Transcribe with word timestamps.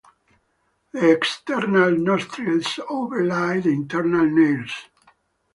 "The 0.93 1.11
external 1.11 1.91
nostrils 1.95 2.79
overlie 2.89 3.59
the 3.59 3.69
internal 3.69 4.25
nares". 4.27 4.73